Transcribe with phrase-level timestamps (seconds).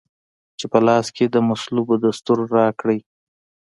[0.57, 2.99] چي په لاس کې د مصلوبو دستور راکړی